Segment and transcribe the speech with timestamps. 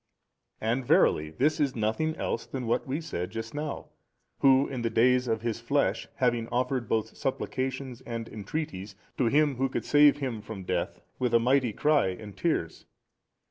[0.61, 0.65] A.
[0.65, 3.89] And verily this is nothing else than what we said just now,
[4.39, 9.57] Who in the days of His flesh having offered both supplications and entreaties to Him
[9.57, 12.87] Who could save Him from death with a mighty cry and tears.